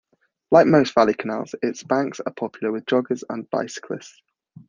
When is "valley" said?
0.95-1.13